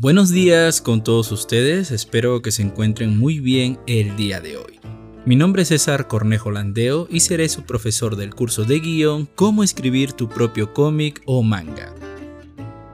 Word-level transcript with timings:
Buenos 0.00 0.30
días 0.30 0.80
con 0.80 1.02
todos 1.02 1.32
ustedes, 1.32 1.90
espero 1.90 2.40
que 2.40 2.52
se 2.52 2.62
encuentren 2.62 3.18
muy 3.18 3.40
bien 3.40 3.80
el 3.88 4.16
día 4.16 4.40
de 4.40 4.56
hoy. 4.56 4.78
Mi 5.26 5.34
nombre 5.34 5.62
es 5.62 5.68
César 5.68 6.06
Cornejo 6.06 6.52
Landeo 6.52 7.08
y 7.10 7.18
seré 7.18 7.48
su 7.48 7.64
profesor 7.64 8.14
del 8.14 8.32
curso 8.32 8.62
de 8.62 8.78
guion 8.78 9.28
Cómo 9.34 9.64
escribir 9.64 10.12
tu 10.12 10.28
propio 10.28 10.72
cómic 10.72 11.20
o 11.26 11.42
manga. 11.42 11.92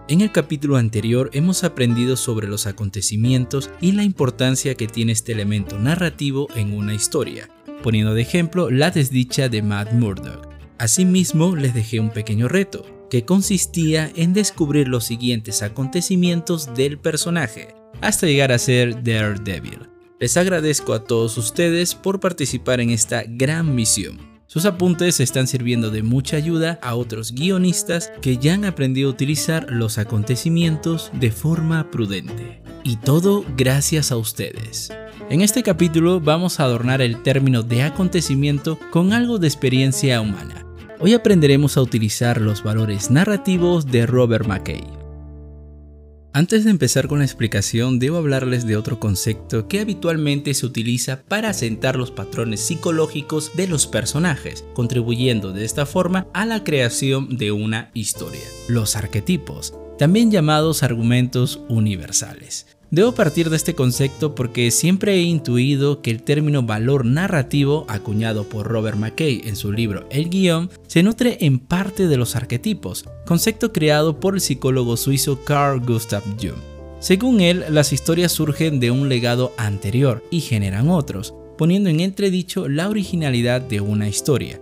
En 0.08 0.22
el 0.22 0.32
capítulo 0.32 0.78
anterior 0.78 1.28
hemos 1.34 1.62
aprendido 1.62 2.16
sobre 2.16 2.48
los 2.48 2.66
acontecimientos 2.66 3.68
y 3.82 3.92
la 3.92 4.02
importancia 4.02 4.74
que 4.74 4.86
tiene 4.86 5.12
este 5.12 5.32
elemento 5.32 5.78
narrativo 5.78 6.48
en 6.56 6.72
una 6.72 6.94
historia, 6.94 7.50
poniendo 7.82 8.14
de 8.14 8.22
ejemplo 8.22 8.70
la 8.70 8.90
desdicha 8.90 9.50
de 9.50 9.60
Matt 9.60 9.92
Murdock. 9.92 10.48
Asimismo, 10.78 11.54
les 11.54 11.74
dejé 11.74 12.00
un 12.00 12.08
pequeño 12.08 12.48
reto, 12.48 12.93
que 13.14 13.24
consistía 13.24 14.10
en 14.16 14.32
descubrir 14.32 14.88
los 14.88 15.04
siguientes 15.04 15.62
acontecimientos 15.62 16.74
del 16.74 16.98
personaje, 16.98 17.76
hasta 18.00 18.26
llegar 18.26 18.50
a 18.50 18.58
ser 18.58 19.04
Daredevil. 19.04 19.88
Les 20.18 20.36
agradezco 20.36 20.94
a 20.94 21.04
todos 21.04 21.38
ustedes 21.38 21.94
por 21.94 22.18
participar 22.18 22.80
en 22.80 22.90
esta 22.90 23.22
gran 23.24 23.72
misión. 23.72 24.18
Sus 24.48 24.64
apuntes 24.64 25.20
están 25.20 25.46
sirviendo 25.46 25.92
de 25.92 26.02
mucha 26.02 26.36
ayuda 26.36 26.80
a 26.82 26.96
otros 26.96 27.30
guionistas 27.30 28.10
que 28.20 28.36
ya 28.36 28.54
han 28.54 28.64
aprendido 28.64 29.10
a 29.10 29.12
utilizar 29.12 29.70
los 29.70 29.98
acontecimientos 29.98 31.12
de 31.12 31.30
forma 31.30 31.92
prudente. 31.92 32.64
Y 32.82 32.96
todo 32.96 33.44
gracias 33.56 34.10
a 34.10 34.16
ustedes. 34.16 34.92
En 35.30 35.40
este 35.40 35.62
capítulo 35.62 36.18
vamos 36.18 36.58
a 36.58 36.64
adornar 36.64 37.00
el 37.00 37.22
término 37.22 37.62
de 37.62 37.84
acontecimiento 37.84 38.76
con 38.90 39.12
algo 39.12 39.38
de 39.38 39.46
experiencia 39.46 40.20
humana 40.20 40.63
Hoy 41.00 41.12
aprenderemos 41.12 41.76
a 41.76 41.82
utilizar 41.82 42.40
los 42.40 42.62
valores 42.62 43.10
narrativos 43.10 43.86
de 43.86 44.06
Robert 44.06 44.46
McKay. 44.46 44.84
Antes 46.32 46.64
de 46.64 46.70
empezar 46.70 47.08
con 47.08 47.18
la 47.18 47.24
explicación, 47.24 47.98
debo 47.98 48.16
hablarles 48.16 48.66
de 48.66 48.76
otro 48.76 48.98
concepto 48.98 49.68
que 49.68 49.80
habitualmente 49.80 50.54
se 50.54 50.66
utiliza 50.66 51.22
para 51.22 51.50
asentar 51.50 51.96
los 51.96 52.10
patrones 52.10 52.60
psicológicos 52.60 53.52
de 53.56 53.68
los 53.68 53.86
personajes, 53.86 54.64
contribuyendo 54.74 55.52
de 55.52 55.64
esta 55.64 55.86
forma 55.86 56.26
a 56.32 56.46
la 56.46 56.64
creación 56.64 57.36
de 57.36 57.52
una 57.52 57.90
historia. 57.94 58.42
Los 58.68 58.96
arquetipos, 58.96 59.74
también 59.98 60.30
llamados 60.30 60.82
argumentos 60.82 61.60
universales. 61.68 62.66
Debo 62.94 63.10
partir 63.10 63.50
de 63.50 63.56
este 63.56 63.74
concepto 63.74 64.36
porque 64.36 64.70
siempre 64.70 65.14
he 65.14 65.22
intuido 65.22 66.00
que 66.00 66.12
el 66.12 66.22
término 66.22 66.62
valor 66.62 67.04
narrativo, 67.04 67.86
acuñado 67.88 68.44
por 68.44 68.68
Robert 68.68 68.96
McKay 68.96 69.42
en 69.46 69.56
su 69.56 69.72
libro 69.72 70.06
El 70.10 70.30
guion, 70.30 70.70
se 70.86 71.02
nutre 71.02 71.38
en 71.40 71.58
parte 71.58 72.06
de 72.06 72.16
los 72.16 72.36
arquetipos, 72.36 73.04
concepto 73.26 73.72
creado 73.72 74.20
por 74.20 74.34
el 74.34 74.40
psicólogo 74.40 74.96
suizo 74.96 75.40
Carl 75.44 75.80
Gustav 75.80 76.22
Jung. 76.40 76.54
Según 77.00 77.40
él, 77.40 77.64
las 77.68 77.92
historias 77.92 78.30
surgen 78.30 78.78
de 78.78 78.92
un 78.92 79.08
legado 79.08 79.52
anterior 79.56 80.22
y 80.30 80.38
generan 80.38 80.88
otros, 80.88 81.34
poniendo 81.58 81.90
en 81.90 81.98
entredicho 81.98 82.68
la 82.68 82.88
originalidad 82.88 83.60
de 83.60 83.80
una 83.80 84.06
historia. 84.06 84.60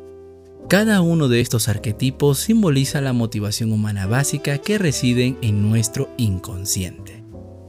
Cada 0.71 1.03
uno 1.03 1.29
de 1.29 1.43
estos 1.43 1.69
arquetipos 1.69 2.39
simboliza 2.39 3.03
la 3.03 3.13
motivación 3.13 3.73
humana 3.73 4.07
básica 4.07 4.57
que 4.57 4.79
reside 4.79 5.37
en 5.43 5.69
nuestro 5.69 6.09
inconsciente. 6.17 7.22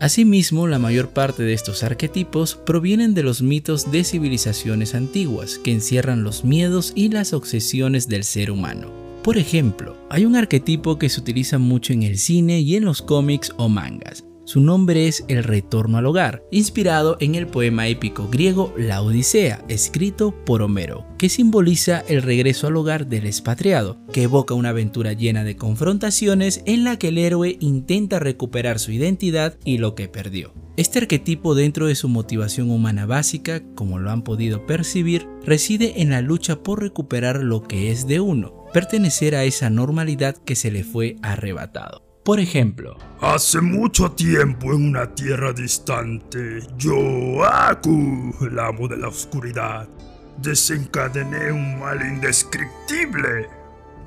Asimismo, 0.03 0.67
la 0.67 0.79
mayor 0.79 1.11
parte 1.11 1.43
de 1.43 1.53
estos 1.53 1.81
arquetipos 1.81 2.55
provienen 2.55 3.13
de 3.13 3.23
los 3.23 3.41
mitos 3.41 3.89
de 3.89 4.03
civilizaciones 4.03 4.95
antiguas 4.95 5.57
que 5.57 5.71
encierran 5.71 6.25
los 6.25 6.43
miedos 6.43 6.91
y 6.93 7.07
las 7.07 7.31
obsesiones 7.31 8.09
del 8.09 8.25
ser 8.25 8.51
humano. 8.51 8.91
Por 9.23 9.37
ejemplo, 9.37 9.95
hay 10.09 10.25
un 10.25 10.35
arquetipo 10.35 10.99
que 10.99 11.07
se 11.07 11.21
utiliza 11.21 11.57
mucho 11.57 11.93
en 11.93 12.03
el 12.03 12.17
cine 12.17 12.59
y 12.59 12.75
en 12.75 12.83
los 12.83 13.01
cómics 13.01 13.53
o 13.55 13.69
mangas, 13.69 14.25
su 14.45 14.59
nombre 14.59 15.07
es 15.07 15.23
El 15.27 15.43
Retorno 15.43 15.97
al 15.97 16.05
Hogar, 16.05 16.43
inspirado 16.51 17.17
en 17.19 17.35
el 17.35 17.47
poema 17.47 17.87
épico 17.87 18.27
griego 18.29 18.73
La 18.77 19.01
Odisea, 19.01 19.63
escrito 19.69 20.33
por 20.45 20.61
Homero, 20.61 21.05
que 21.17 21.29
simboliza 21.29 22.03
el 22.07 22.21
regreso 22.21 22.67
al 22.67 22.75
hogar 22.75 23.07
del 23.07 23.25
expatriado, 23.25 23.97
que 24.11 24.23
evoca 24.23 24.53
una 24.53 24.69
aventura 24.69 25.13
llena 25.13 25.43
de 25.43 25.55
confrontaciones 25.55 26.61
en 26.65 26.83
la 26.83 26.97
que 26.97 27.07
el 27.07 27.17
héroe 27.17 27.57
intenta 27.61 28.19
recuperar 28.19 28.79
su 28.79 28.91
identidad 28.91 29.57
y 29.63 29.77
lo 29.77 29.95
que 29.95 30.09
perdió. 30.09 30.53
Este 30.75 30.99
arquetipo 30.99 31.55
dentro 31.55 31.85
de 31.85 31.95
su 31.95 32.09
motivación 32.09 32.71
humana 32.71 33.05
básica, 33.05 33.61
como 33.75 33.99
lo 33.99 34.09
han 34.09 34.23
podido 34.23 34.65
percibir, 34.65 35.27
reside 35.45 36.01
en 36.01 36.09
la 36.09 36.21
lucha 36.21 36.63
por 36.63 36.81
recuperar 36.81 37.43
lo 37.43 37.63
que 37.63 37.91
es 37.91 38.07
de 38.07 38.19
uno, 38.19 38.65
pertenecer 38.73 39.35
a 39.35 39.43
esa 39.43 39.69
normalidad 39.69 40.35
que 40.35 40.55
se 40.55 40.71
le 40.71 40.83
fue 40.83 41.15
arrebatado. 41.21 42.12
Por 42.23 42.39
ejemplo, 42.39 42.95
hace 43.19 43.59
mucho 43.59 44.13
tiempo 44.13 44.73
en 44.73 44.87
una 44.87 45.13
tierra 45.13 45.51
distante, 45.51 46.61
yo, 46.77 47.43
Aku, 47.43 48.33
el 48.39 48.57
amo 48.59 48.87
de 48.87 48.95
la 48.95 49.09
oscuridad, 49.09 49.89
desencadené 50.37 51.51
un 51.51 51.79
mal 51.79 52.01
indescriptible. 52.01 53.49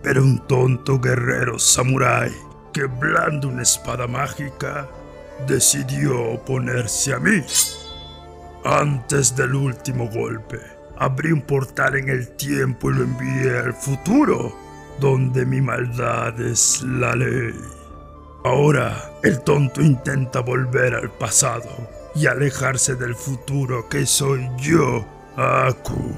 Pero 0.03 0.22
un 0.22 0.38
tonto 0.47 0.99
guerrero 0.99 1.59
samurái 1.59 2.32
que 2.72 2.84
blanda 2.84 3.49
una 3.49 3.62
espada 3.62 4.06
mágica 4.06 4.88
decidió 5.47 6.19
oponerse 6.33 7.12
a 7.12 7.19
mí. 7.19 7.43
Antes 8.65 9.37
del 9.37 9.54
último 9.54 10.09
golpe, 10.09 10.59
abrí 10.97 11.33
un 11.33 11.43
portal 11.43 11.97
en 11.97 12.09
el 12.09 12.28
tiempo 12.37 12.91
y 12.91 12.94
lo 12.94 13.03
envié 13.03 13.59
al 13.59 13.75
futuro, 13.75 14.56
donde 15.00 15.44
mi 15.44 15.60
maldad 15.60 16.41
es 16.41 16.83
la 16.83 17.15
ley. 17.15 17.76
Ahora 18.47 19.11
el 19.25 19.41
tonto 19.41 19.83
intenta 19.83 20.39
volver 20.39 20.95
al 20.95 21.11
pasado 21.11 21.69
y 22.15 22.27
alejarse 22.27 22.95
del 22.95 23.17
futuro 23.17 23.89
que 23.89 24.07
soy 24.07 24.49
yo, 24.57 25.05
Aku. 25.37 26.15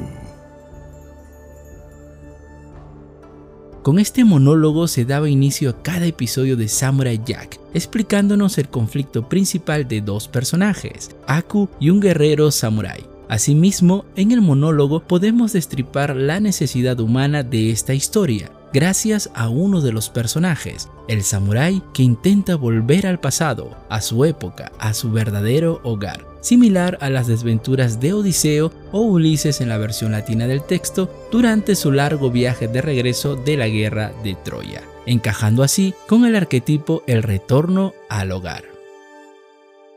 Con 3.82 3.98
este 3.98 4.26
monólogo 4.26 4.88
se 4.88 5.06
daba 5.06 5.30
inicio 5.30 5.70
a 5.70 5.82
cada 5.82 6.04
episodio 6.04 6.58
de 6.58 6.68
Samurai 6.68 7.18
Jack, 7.24 7.58
explicándonos 7.72 8.58
el 8.58 8.68
conflicto 8.68 9.26
principal 9.26 9.88
de 9.88 10.02
dos 10.02 10.28
personajes, 10.28 11.16
Aku 11.26 11.70
y 11.80 11.88
un 11.88 12.00
guerrero 12.00 12.50
samurai. 12.50 13.06
Asimismo, 13.30 14.04
en 14.16 14.32
el 14.32 14.42
monólogo 14.42 15.00
podemos 15.00 15.54
destripar 15.54 16.14
la 16.14 16.40
necesidad 16.40 17.00
humana 17.00 17.42
de 17.42 17.70
esta 17.70 17.94
historia, 17.94 18.50
gracias 18.72 19.30
a 19.34 19.48
uno 19.48 19.80
de 19.80 19.92
los 19.92 20.08
personajes, 20.08 20.88
el 21.08 21.22
samurái 21.22 21.82
que 21.94 22.02
intenta 22.02 22.56
volver 22.56 23.06
al 23.06 23.20
pasado, 23.20 23.76
a 23.88 24.00
su 24.00 24.24
época, 24.24 24.72
a 24.78 24.94
su 24.94 25.10
verdadero 25.10 25.80
hogar, 25.84 26.26
similar 26.40 26.98
a 27.00 27.10
las 27.10 27.26
desventuras 27.26 28.00
de 28.00 28.12
Odiseo 28.12 28.72
o 28.92 29.00
Ulises 29.00 29.60
en 29.60 29.68
la 29.68 29.78
versión 29.78 30.12
latina 30.12 30.46
del 30.46 30.62
texto 30.62 31.10
durante 31.30 31.74
su 31.74 31.92
largo 31.92 32.30
viaje 32.30 32.68
de 32.68 32.82
regreso 32.82 33.36
de 33.36 33.56
la 33.56 33.68
guerra 33.68 34.12
de 34.22 34.36
Troya, 34.44 34.82
encajando 35.06 35.62
así 35.62 35.94
con 36.06 36.24
el 36.24 36.36
arquetipo 36.36 37.02
el 37.06 37.22
retorno 37.22 37.94
al 38.08 38.32
hogar. 38.32 38.64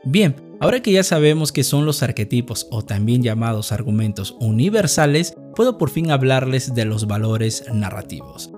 Bien, 0.04 0.34
ahora 0.60 0.80
que 0.80 0.92
ya 0.92 1.04
sabemos 1.04 1.52
qué 1.52 1.62
son 1.62 1.86
los 1.86 2.02
arquetipos 2.02 2.66
o 2.70 2.82
también 2.82 3.22
llamados 3.22 3.70
argumentos 3.70 4.34
universales, 4.40 5.34
puedo 5.54 5.78
por 5.78 5.90
fin 5.90 6.10
hablarles 6.10 6.74
de 6.74 6.84
los 6.84 7.06
valores 7.06 7.64
narrativos. 7.72 8.50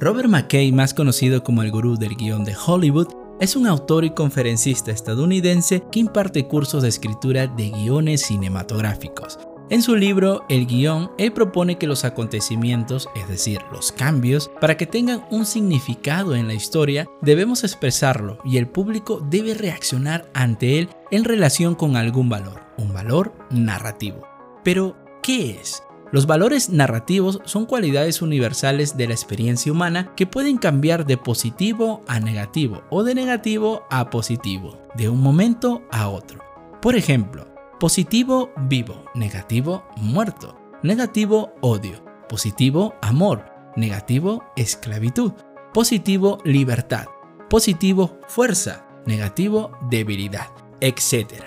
Robert 0.00 0.28
McKay, 0.28 0.70
más 0.70 0.94
conocido 0.94 1.42
como 1.42 1.62
el 1.62 1.72
gurú 1.72 1.96
del 1.96 2.14
guion 2.14 2.44
de 2.44 2.54
Hollywood, 2.54 3.08
es 3.40 3.56
un 3.56 3.66
autor 3.66 4.04
y 4.04 4.10
conferencista 4.10 4.92
estadounidense 4.92 5.82
que 5.90 5.98
imparte 5.98 6.46
cursos 6.46 6.84
de 6.84 6.88
escritura 6.88 7.48
de 7.48 7.70
guiones 7.70 8.22
cinematográficos. 8.22 9.40
En 9.70 9.82
su 9.82 9.96
libro 9.96 10.44
El 10.48 10.68
guion, 10.68 11.10
él 11.18 11.32
propone 11.32 11.78
que 11.78 11.88
los 11.88 12.04
acontecimientos, 12.04 13.08
es 13.16 13.26
decir, 13.26 13.60
los 13.72 13.90
cambios, 13.90 14.52
para 14.60 14.76
que 14.76 14.86
tengan 14.86 15.24
un 15.32 15.44
significado 15.44 16.36
en 16.36 16.46
la 16.46 16.54
historia, 16.54 17.08
debemos 17.20 17.64
expresarlo 17.64 18.38
y 18.44 18.58
el 18.58 18.68
público 18.68 19.20
debe 19.28 19.54
reaccionar 19.54 20.30
ante 20.32 20.78
él 20.78 20.90
en 21.10 21.24
relación 21.24 21.74
con 21.74 21.96
algún 21.96 22.28
valor, 22.28 22.62
un 22.78 22.92
valor 22.92 23.32
narrativo. 23.50 24.22
Pero, 24.62 24.96
¿qué 25.24 25.58
es? 25.60 25.82
Los 26.10 26.26
valores 26.26 26.70
narrativos 26.70 27.40
son 27.44 27.66
cualidades 27.66 28.22
universales 28.22 28.96
de 28.96 29.08
la 29.08 29.12
experiencia 29.12 29.70
humana 29.70 30.14
que 30.16 30.26
pueden 30.26 30.56
cambiar 30.56 31.04
de 31.04 31.18
positivo 31.18 32.02
a 32.06 32.18
negativo 32.18 32.82
o 32.88 33.04
de 33.04 33.14
negativo 33.14 33.82
a 33.90 34.08
positivo, 34.08 34.78
de 34.96 35.10
un 35.10 35.20
momento 35.20 35.82
a 35.90 36.08
otro. 36.08 36.40
Por 36.80 36.96
ejemplo, 36.96 37.46
positivo 37.78 38.50
vivo, 38.68 39.04
negativo 39.14 39.84
muerto, 39.96 40.58
negativo 40.82 41.52
odio, 41.60 42.02
positivo 42.26 42.94
amor, 43.02 43.44
negativo 43.76 44.44
esclavitud, 44.56 45.32
positivo 45.74 46.38
libertad, 46.42 47.06
positivo 47.50 48.18
fuerza, 48.28 48.86
negativo 49.04 49.72
debilidad, 49.90 50.48
etc. 50.80 51.44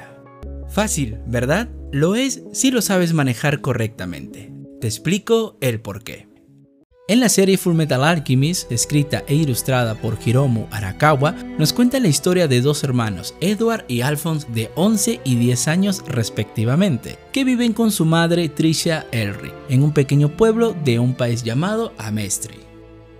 Fácil, 0.69 1.19
¿verdad? 1.25 1.69
Lo 1.91 2.15
es 2.15 2.43
si 2.53 2.71
lo 2.71 2.81
sabes 2.81 3.13
manejar 3.13 3.61
correctamente. 3.61 4.50
Te 4.81 4.87
explico 4.87 5.57
el 5.61 5.79
por 5.79 6.03
qué. 6.03 6.27
En 7.07 7.19
la 7.19 7.29
serie 7.29 7.59
Fullmetal 7.59 8.03
Alchemist, 8.03 8.71
escrita 8.71 9.23
e 9.27 9.35
ilustrada 9.35 9.93
por 9.93 10.17
Hiromu 10.25 10.65
Arakawa, 10.71 11.33
nos 11.59 11.71
cuenta 11.71 11.99
la 11.99 12.07
historia 12.07 12.47
de 12.47 12.61
dos 12.61 12.83
hermanos, 12.83 13.35
Edward 13.41 13.85
y 13.87 14.01
Alphonse, 14.01 14.47
de 14.51 14.71
11 14.73 15.21
y 15.23 15.35
10 15.35 15.67
años 15.67 16.03
respectivamente, 16.07 17.19
que 17.31 17.43
viven 17.43 17.73
con 17.73 17.91
su 17.91 18.05
madre 18.05 18.49
Trisha 18.49 19.05
Elric 19.11 19.53
en 19.69 19.83
un 19.83 19.93
pequeño 19.93 20.35
pueblo 20.35 20.75
de 20.83 20.97
un 20.97 21.13
país 21.13 21.43
llamado 21.43 21.93
Amestri. 21.99 22.57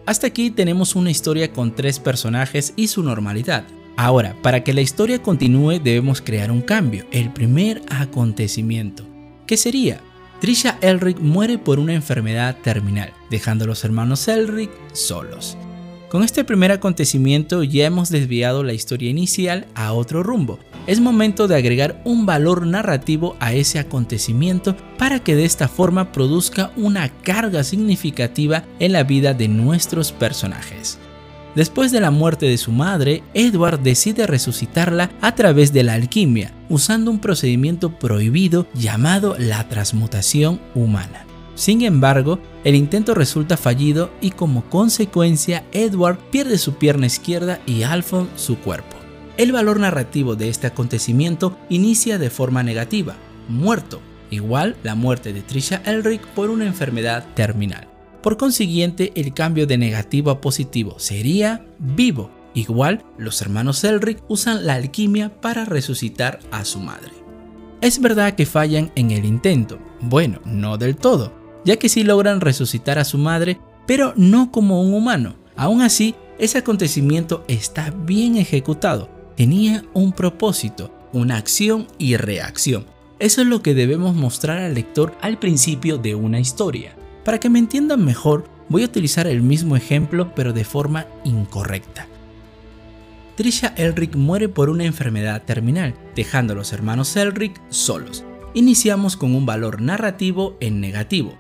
Hasta 0.08 0.26
aquí 0.26 0.50
tenemos 0.50 0.96
una 0.96 1.12
historia 1.12 1.54
con 1.54 1.76
tres 1.76 2.00
personajes 2.00 2.74
y 2.76 2.88
su 2.88 3.04
normalidad. 3.04 3.66
Ahora, 3.98 4.36
para 4.42 4.64
que 4.64 4.74
la 4.74 4.82
historia 4.82 5.22
continúe 5.22 5.80
debemos 5.80 6.22
crear 6.22 6.52
un 6.52 6.62
cambio, 6.62 7.06
el 7.12 7.32
primer 7.32 7.84
acontecimiento. 7.88 9.06
¿Qué 9.46 9.58
sería? 9.58 10.02
Trisha 10.42 10.80
Elric 10.82 11.20
muere 11.20 11.60
por 11.60 11.78
una 11.78 11.94
enfermedad 11.94 12.58
terminal, 12.64 13.14
dejando 13.30 13.66
a 13.66 13.68
los 13.68 13.86
hermanos 13.86 14.28
Elric 14.28 14.72
solos. 14.92 15.56
Con 16.10 16.24
este 16.24 16.44
primer 16.44 16.72
acontecimiento 16.72 17.62
ya 17.62 17.86
hemos 17.86 18.10
desviado 18.10 18.64
la 18.64 18.74
historia 18.74 19.12
inicial 19.12 19.68
a 19.76 19.94
otro 19.94 20.24
rumbo. 20.24 20.58
Es 20.88 21.00
momento 21.00 21.48
de 21.48 21.58
agregar 21.58 22.02
un 22.06 22.26
valor 22.26 22.66
narrativo 22.66 23.38
a 23.40 23.54
ese 23.54 23.78
acontecimiento 23.78 24.76
para 24.98 25.20
que 25.20 25.36
de 25.36 25.46
esta 25.46 25.68
forma 25.68 26.12
produzca 26.12 26.72
una 26.76 27.10
carga 27.22 27.64
significativa 27.64 28.64
en 28.80 28.94
la 28.94 29.04
vida 29.04 29.36
de 29.36 29.48
nuestros 29.48 30.12
personajes. 30.12 30.98
Después 31.56 31.92
de 31.92 32.00
la 32.00 32.12
muerte 32.12 32.46
de 32.46 32.58
su 32.58 32.72
madre, 32.72 33.24
Edward 33.34 33.80
decide 33.80 34.26
resucitarla 34.26 35.12
a 35.20 35.36
través 35.36 35.74
de 35.74 35.84
la 35.84 35.94
alquimia, 35.94 36.54
usando 36.70 37.12
un 37.12 37.20
procedimiento 37.20 38.00
prohibido 38.00 38.68
llamado 38.74 39.36
la 39.38 39.68
transmutación 39.68 40.62
humana. 40.76 41.26
Sin 41.56 41.82
embargo, 41.82 42.40
el 42.64 42.76
intento 42.76 43.14
resulta 43.14 43.58
fallido 43.58 44.12
y 44.22 44.32
como 44.32 44.70
consecuencia 44.70 45.66
Edward 45.74 46.18
pierde 46.32 46.58
su 46.58 46.76
pierna 46.76 47.08
izquierda 47.08 47.60
y 47.66 47.84
Alphonse 47.84 48.32
su 48.38 48.58
cuerpo. 48.58 48.96
El 49.36 49.52
valor 49.52 49.80
narrativo 49.80 50.36
de 50.36 50.50
este 50.50 50.68
acontecimiento 50.68 51.58
inicia 51.70 52.18
de 52.18 52.30
forma 52.30 52.64
negativa, 52.64 53.16
muerto, 53.50 54.02
igual 54.30 54.78
la 54.84 54.96
muerte 54.96 55.34
de 55.34 55.42
Trisha 55.42 55.82
Elric 55.86 56.26
por 56.28 56.50
una 56.50 56.66
enfermedad 56.66 57.26
terminal. 57.36 57.91
Por 58.22 58.38
consiguiente, 58.38 59.12
el 59.16 59.34
cambio 59.34 59.66
de 59.66 59.78
negativo 59.78 60.30
a 60.30 60.42
positivo 60.42 61.00
sería 61.00 61.66
vivo. 61.80 62.30
Igual, 62.54 63.04
los 63.18 63.42
hermanos 63.42 63.84
Elric 63.84 64.24
usan 64.28 64.66
la 64.66 64.76
alquimia 64.76 65.42
para 65.42 65.66
resucitar 65.66 66.40
a 66.52 66.66
su 66.66 66.80
madre. 66.80 67.12
Es 67.82 68.00
verdad 68.00 68.36
que 68.36 68.46
fallan 68.46 68.92
en 68.96 69.10
el 69.10 69.26
intento, 69.26 69.80
bueno, 70.02 70.40
no 70.46 70.78
del 70.78 70.98
todo, 70.98 71.34
ya 71.66 71.78
que 71.78 71.90
sí 71.90 72.04
logran 72.04 72.42
resucitar 72.42 73.00
a 73.00 73.06
su 73.06 73.18
madre, 73.18 73.60
pero 73.88 74.14
no 74.16 74.52
como 74.52 74.84
un 74.84 74.94
humano. 74.94 75.36
Aún 75.56 75.82
así, 75.82 76.14
ese 76.38 76.60
acontecimiento 76.60 77.44
está 77.48 77.90
bien 77.90 78.36
ejecutado, 78.36 79.10
tenía 79.36 79.84
un 79.94 80.12
propósito, 80.12 80.94
una 81.12 81.38
acción 81.38 81.88
y 81.98 82.18
reacción. 82.18 82.86
Eso 83.18 83.42
es 83.42 83.48
lo 83.48 83.64
que 83.64 83.74
debemos 83.74 84.16
mostrar 84.16 84.60
al 84.60 84.76
lector 84.76 85.16
al 85.22 85.40
principio 85.40 85.98
de 85.98 86.14
una 86.14 86.40
historia. 86.40 86.96
Para 87.24 87.40
que 87.40 87.50
me 87.50 87.60
entiendan 87.60 88.04
mejor, 88.04 88.46
voy 88.70 88.84
a 88.84 88.86
utilizar 88.86 89.28
el 89.28 89.42
mismo 89.42 89.76
ejemplo 89.76 90.34
pero 90.36 90.54
de 90.54 90.64
forma 90.64 91.06
incorrecta. 91.24 92.08
Trisha 93.36 93.74
Elric 93.78 94.16
muere 94.16 94.50
por 94.50 94.70
una 94.70 94.86
enfermedad 94.86 95.44
terminal, 95.44 95.96
dejando 96.16 96.54
a 96.54 96.56
los 96.56 96.74
hermanos 96.74 97.16
Elric 97.16 97.60
solos. 97.70 98.24
Iniciamos 98.54 99.16
con 99.16 99.34
un 99.36 99.46
valor 99.46 99.82
narrativo 99.82 100.58
en 100.60 100.82
negativo. 100.82 101.34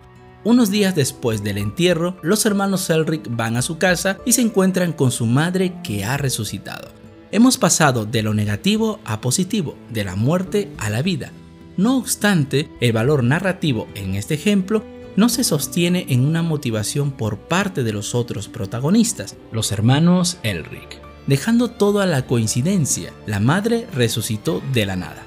Unos 0.44 0.72
días 0.72 0.96
después 0.96 1.44
del 1.44 1.58
entierro, 1.58 2.18
los 2.24 2.46
hermanos 2.46 2.90
Elric 2.90 3.28
van 3.30 3.58
a 3.58 3.62
su 3.62 3.78
casa 3.78 4.18
y 4.26 4.32
se 4.32 4.42
encuentran 4.42 4.94
con 4.94 5.12
su 5.12 5.26
madre 5.26 5.74
que 5.84 6.04
ha 6.04 6.18
resucitado. 6.18 6.90
Hemos 7.32 7.58
pasado 7.58 8.06
de 8.06 8.24
lo 8.24 8.34
negativo 8.34 9.00
a 9.06 9.22
positivo, 9.22 9.76
de 9.90 10.04
la 10.04 10.16
muerte 10.16 10.70
a 10.78 10.90
la 10.90 11.02
vida. 11.02 11.32
No 11.78 11.98
obstante, 11.98 12.70
el 12.80 12.92
valor 12.94 13.24
narrativo 13.24 13.88
en 13.96 14.16
este 14.16 14.34
ejemplo 14.34 14.84
no 15.16 15.30
se 15.30 15.44
sostiene 15.44 16.06
en 16.10 16.26
una 16.26 16.42
motivación 16.42 17.12
por 17.12 17.38
parte 17.38 17.84
de 17.84 17.94
los 17.94 18.16
otros 18.16 18.48
protagonistas, 18.48 19.36
los 19.52 19.72
hermanos 19.72 20.38
Elric. 20.44 21.02
Dejando 21.28 21.70
todo 21.70 22.02
a 22.02 22.06
la 22.06 22.26
coincidencia, 22.26 23.14
la 23.26 23.40
madre 23.40 23.88
resucitó 23.94 24.62
de 24.74 24.86
la 24.86 24.96
nada. 24.96 25.24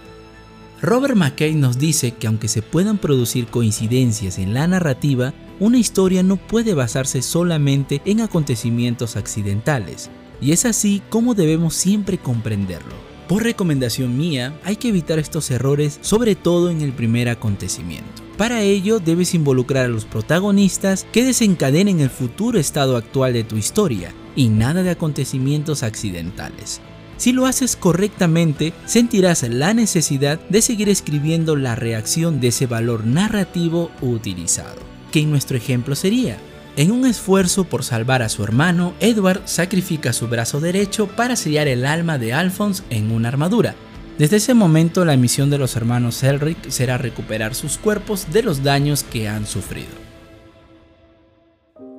Robert 0.82 1.14
McKay 1.14 1.54
nos 1.54 1.78
dice 1.78 2.12
que 2.12 2.26
aunque 2.26 2.48
se 2.48 2.60
puedan 2.60 2.98
producir 2.98 3.46
coincidencias 3.46 4.38
en 4.38 4.52
la 4.52 4.66
narrativa, 4.66 5.32
una 5.60 5.78
historia 5.78 6.22
no 6.22 6.36
puede 6.36 6.75
basarse 6.75 7.22
solamente 7.22 8.02
en 8.04 8.20
acontecimientos 8.20 9.16
accidentales, 9.16 10.10
y 10.40 10.52
es 10.52 10.64
así 10.64 11.00
como 11.10 11.34
debemos 11.34 11.75
siempre 11.75 12.19
comprenderlo. 12.19 12.94
Por 13.28 13.44
recomendación 13.44 14.19
mía, 14.19 14.58
hay 14.64 14.76
que 14.76 14.88
evitar 14.88 15.19
estos 15.19 15.50
errores, 15.50 15.98
sobre 16.02 16.34
todo 16.34 16.70
en 16.70 16.82
el 16.82 16.92
primer 16.92 17.31
acontecimiento. 17.31 18.23
Para 18.36 18.62
ello 18.62 18.98
debes 18.98 19.32
involucrar 19.34 19.84
a 19.84 19.88
los 19.88 20.04
protagonistas 20.04 21.06
que 21.12 21.25
desencadenen 21.25 22.00
el 22.00 22.10
futuro 22.10 22.58
estado 22.58 22.96
actual 22.96 23.32
de 23.32 23.44
tu 23.44 23.56
historia 23.56 24.12
y 24.34 24.48
nada 24.48 24.82
de 24.82 24.90
acontecimientos 24.90 25.84
accidentales. 25.84 26.81
Si 27.16 27.32
lo 27.32 27.46
haces 27.46 27.76
correctamente, 27.76 28.72
sentirás 28.86 29.44
la 29.44 29.72
necesidad 29.72 30.40
de 30.48 30.62
seguir 30.62 30.88
escribiendo 30.88 31.54
la 31.54 31.76
reacción 31.76 32.40
de 32.40 32.48
ese 32.48 32.66
valor 32.66 33.06
narrativo 33.06 33.92
utilizado, 34.00 34.81
que 35.12 35.20
en 35.20 35.31
nuestro 35.31 35.56
ejemplo 35.56 35.94
sería, 35.94 36.36
en 36.76 36.90
un 36.90 37.06
esfuerzo 37.06 37.62
por 37.62 37.84
salvar 37.84 38.22
a 38.22 38.28
su 38.28 38.42
hermano, 38.42 38.94
Edward 38.98 39.42
sacrifica 39.44 40.12
su 40.12 40.26
brazo 40.26 40.58
derecho 40.58 41.06
para 41.06 41.36
sellar 41.36 41.69
el 41.69 41.86
alma 41.86 42.19
de 42.19 42.32
Alphonse 42.32 42.82
en 42.90 43.12
una 43.12 43.28
armadura, 43.28 43.76
desde 44.19 44.37
ese 44.37 44.55
momento 44.55 45.05
la 45.05 45.16
misión 45.16 45.50
de 45.50 45.58
los 45.58 45.76
hermanos 45.76 46.22
Elric 46.22 46.70
será 46.70 46.99
recuperar 46.99 47.55
sus 47.55 47.78
cuerpos 47.78 48.32
de 48.32 48.43
los 48.43 48.62
daños 48.62 49.02
que 49.02 49.28
han 49.28 49.46
sufrido. 49.46 50.05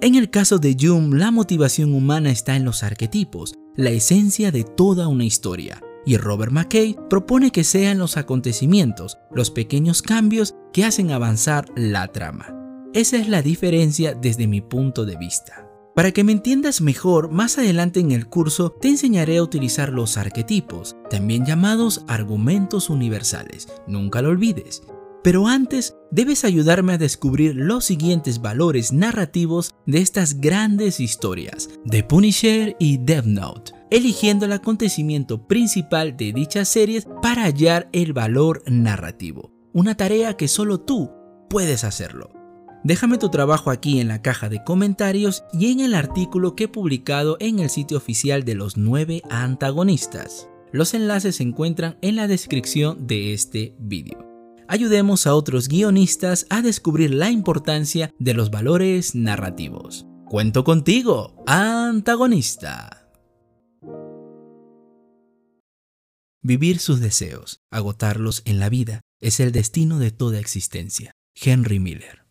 En 0.02 0.16
el 0.16 0.30
caso 0.30 0.60
de 0.60 0.76
Jung, 0.80 1.14
la 1.14 1.32
motivación 1.32 1.94
humana 1.94 2.30
está 2.30 2.56
en 2.56 2.66
los 2.66 2.84
arquetipos, 2.84 3.56
la 3.76 3.90
esencia 3.90 4.52
de 4.52 4.64
toda 4.64 5.08
una 5.08 5.24
historia, 5.26 5.82
y 6.06 6.18
Robert 6.18 6.52
McKay 6.52 6.96
propone 7.10 7.52
que 7.52 7.64
sean 7.64 7.98
los 7.98 8.16
acontecimientos, 8.16 9.18
los 9.34 9.52
pequeños 9.52 10.02
cambios 10.02 10.54
que 10.74 10.86
hacen 10.86 11.12
avanzar 11.12 11.66
la 11.76 12.08
trama. 12.10 12.54
Esa 12.94 13.18
es 13.18 13.28
la 13.28 13.42
diferencia 13.42 14.14
desde 14.14 14.48
mi 14.48 14.62
punto 14.62 15.06
de 15.06 15.18
vista. 15.18 15.68
Para 15.96 16.12
que 16.12 16.26
me 16.26 16.34
entiendas 16.34 16.82
mejor, 16.82 17.32
más 17.32 17.58
adelante 17.58 18.02
en 18.02 18.12
el 18.12 18.28
curso 18.28 18.70
te 18.70 18.90
enseñaré 18.90 19.38
a 19.38 19.44
utilizar 19.44 19.94
los 19.94 20.18
arquetipos, 20.18 20.98
también 21.10 21.46
llamados 21.46 22.04
argumentos 22.10 22.90
universales, 22.90 23.70
nunca 23.88 24.22
lo 24.22 24.30
olvides. 24.30 24.84
Pero 25.24 25.48
antes, 25.48 25.96
debes 26.12 26.44
ayudarme 26.44 26.94
a 26.94 26.98
descubrir 26.98 27.56
los 27.56 27.86
siguientes 27.86 28.42
valores 28.42 28.92
narrativos 28.92 29.74
de 29.86 30.02
estas 30.02 30.42
grandes 30.42 31.00
historias, 31.00 31.70
de 31.86 32.04
Punisher 32.04 32.76
y 32.78 32.98
Death 32.98 33.26
Note, 33.26 33.72
eligiendo 33.90 34.46
el 34.46 34.52
acontecimiento 34.52 35.48
principal 35.48 36.18
de 36.18 36.34
dichas 36.34 36.68
series 36.68 37.08
para 37.22 37.44
hallar 37.44 37.88
el 37.94 38.12
valor 38.12 38.64
narrativo, 38.68 39.54
una 39.72 39.96
tarea 39.96 40.36
que 40.36 40.50
solo 40.50 40.82
tú 40.82 41.10
puedes 41.50 41.86
hacerlo. 41.86 42.35
Déjame 42.86 43.18
tu 43.18 43.30
trabajo 43.30 43.72
aquí 43.72 44.00
en 44.00 44.08
la 44.08 44.22
caja 44.22 44.48
de 44.48 44.64
comentarios 44.64 45.44
y 45.52 45.72
en 45.72 45.80
el 45.80 45.96
artículo 45.96 46.56
que 46.56 46.66
he 46.66 46.68
publicado 46.68 47.36
en 47.40 47.58
el 47.58 47.72
sitio 47.72 47.98
oficial 47.98 48.46
de 48.46 48.54
los 48.54 48.78
9 48.78 49.24
antagonistas. 49.28 50.48
Los 50.72 50.94
enlaces 50.94 51.38
se 51.38 51.44
encuentran 51.44 51.98
en 52.04 52.16
la 52.16 52.28
descripción 52.28 53.08
de 53.08 53.34
este 53.34 53.76
vídeo. 53.80 54.24
Ayudemos 54.68 55.26
a 55.26 55.34
otros 55.34 55.68
guionistas 55.68 56.46
a 56.52 56.62
descubrir 56.62 57.12
la 57.12 57.32
importancia 57.32 58.14
de 58.20 58.36
los 58.36 58.52
valores 58.52 59.16
narrativos. 59.16 60.06
Cuento 60.30 60.64
contigo, 60.64 61.44
antagonista. 61.48 63.10
Vivir 66.44 66.78
sus 66.78 67.00
deseos, 67.00 67.62
agotarlos 67.72 68.44
en 68.46 68.60
la 68.60 68.70
vida, 68.70 69.02
es 69.22 69.40
el 69.40 69.52
destino 69.52 69.98
de 69.98 70.12
toda 70.12 70.38
existencia. 70.38 71.14
Henry 71.34 71.80
Miller 71.80 72.25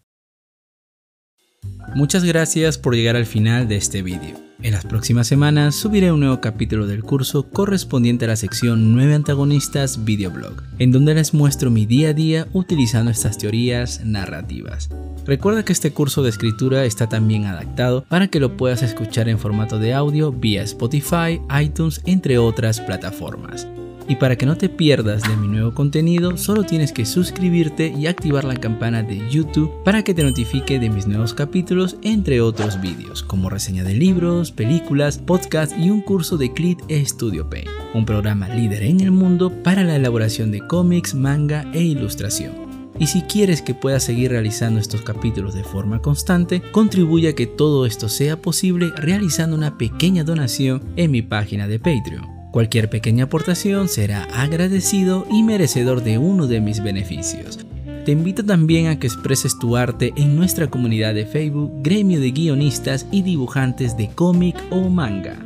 Muchas 1.94 2.24
gracias 2.24 2.78
por 2.78 2.94
llegar 2.94 3.16
al 3.16 3.26
final 3.26 3.68
de 3.68 3.76
este 3.76 4.02
vídeo. 4.02 4.44
En 4.62 4.72
las 4.72 4.86
próximas 4.86 5.26
semanas 5.26 5.74
subiré 5.74 6.10
un 6.10 6.20
nuevo 6.20 6.40
capítulo 6.40 6.86
del 6.86 7.02
curso 7.02 7.50
correspondiente 7.50 8.24
a 8.24 8.28
la 8.28 8.36
sección 8.36 8.94
9 8.94 9.14
antagonistas 9.14 10.04
videoblog, 10.04 10.62
en 10.78 10.90
donde 10.90 11.14
les 11.14 11.34
muestro 11.34 11.70
mi 11.70 11.84
día 11.84 12.08
a 12.08 12.12
día 12.14 12.48
utilizando 12.52 13.10
estas 13.10 13.36
teorías 13.36 14.04
narrativas. 14.04 14.88
Recuerda 15.26 15.64
que 15.64 15.72
este 15.72 15.92
curso 15.92 16.22
de 16.22 16.30
escritura 16.30 16.84
está 16.84 17.08
también 17.08 17.44
adaptado 17.44 18.04
para 18.08 18.28
que 18.28 18.40
lo 18.40 18.56
puedas 18.56 18.82
escuchar 18.82 19.28
en 19.28 19.38
formato 19.38 19.78
de 19.78 19.92
audio 19.92 20.32
vía 20.32 20.62
Spotify, 20.62 21.40
iTunes, 21.62 22.00
entre 22.06 22.38
otras 22.38 22.80
plataformas. 22.80 23.66
Y 24.06 24.16
para 24.16 24.36
que 24.36 24.44
no 24.44 24.56
te 24.56 24.68
pierdas 24.68 25.22
de 25.22 25.36
mi 25.36 25.48
nuevo 25.48 25.72
contenido, 25.72 26.36
solo 26.36 26.64
tienes 26.64 26.92
que 26.92 27.06
suscribirte 27.06 27.88
y 27.88 28.06
activar 28.06 28.44
la 28.44 28.56
campana 28.56 29.02
de 29.02 29.22
YouTube 29.30 29.72
para 29.82 30.02
que 30.04 30.12
te 30.12 30.22
notifique 30.22 30.78
de 30.78 30.90
mis 30.90 31.06
nuevos 31.06 31.32
capítulos, 31.32 31.96
entre 32.02 32.40
otros 32.40 32.80
vídeos, 32.80 33.22
como 33.22 33.48
reseña 33.48 33.82
de 33.82 33.94
libros, 33.94 34.52
películas, 34.52 35.18
podcasts 35.18 35.74
y 35.78 35.88
un 35.88 36.02
curso 36.02 36.36
de 36.36 36.52
Clit 36.52 36.80
Studio 36.90 37.48
Paint, 37.48 37.68
un 37.94 38.04
programa 38.04 38.48
líder 38.48 38.82
en 38.82 39.00
el 39.00 39.10
mundo 39.10 39.50
para 39.62 39.84
la 39.84 39.96
elaboración 39.96 40.50
de 40.50 40.66
cómics, 40.66 41.14
manga 41.14 41.64
e 41.72 41.82
ilustración. 41.82 42.52
Y 42.98 43.08
si 43.08 43.22
quieres 43.22 43.60
que 43.60 43.74
pueda 43.74 43.98
seguir 43.98 44.30
realizando 44.30 44.78
estos 44.78 45.02
capítulos 45.02 45.54
de 45.54 45.64
forma 45.64 46.00
constante, 46.00 46.62
contribuye 46.72 47.28
a 47.28 47.34
que 47.34 47.46
todo 47.46 47.86
esto 47.86 48.08
sea 48.08 48.40
posible 48.40 48.92
realizando 48.96 49.56
una 49.56 49.76
pequeña 49.78 50.22
donación 50.22 50.82
en 50.96 51.10
mi 51.10 51.22
página 51.22 51.66
de 51.66 51.78
Patreon. 51.78 52.33
Cualquier 52.54 52.88
pequeña 52.88 53.24
aportación 53.24 53.88
será 53.88 54.28
agradecido 54.32 55.26
y 55.28 55.42
merecedor 55.42 56.04
de 56.04 56.18
uno 56.18 56.46
de 56.46 56.60
mis 56.60 56.84
beneficios. 56.84 57.58
Te 58.04 58.12
invito 58.12 58.44
también 58.44 58.86
a 58.86 59.00
que 59.00 59.08
expreses 59.08 59.58
tu 59.58 59.76
arte 59.76 60.12
en 60.14 60.36
nuestra 60.36 60.68
comunidad 60.68 61.14
de 61.14 61.26
Facebook, 61.26 61.72
gremio 61.82 62.20
de 62.20 62.30
guionistas 62.30 63.08
y 63.10 63.22
dibujantes 63.22 63.96
de 63.96 64.10
cómic 64.10 64.54
o 64.70 64.88
manga. 64.88 65.36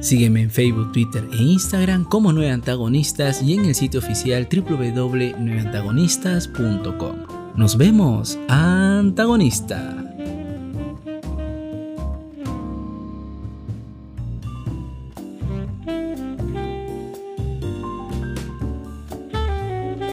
Sígueme 0.00 0.40
en 0.40 0.50
Facebook, 0.50 0.92
Twitter 0.92 1.28
e 1.34 1.36
Instagram 1.36 2.04
como 2.04 2.32
Nueve 2.32 2.52
Antagonistas 2.52 3.42
y 3.42 3.52
en 3.52 3.66
el 3.66 3.74
sitio 3.74 4.00
oficial 4.00 4.48
www.nueveantagonistas.com. 4.50 7.16
Nos 7.56 7.76
vemos, 7.76 8.38
antagonista. 8.48 10.03